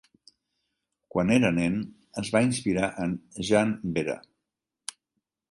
[1.15, 1.77] Quan era nen
[2.23, 3.15] es va inspirar en
[3.51, 4.19] Jean Behra.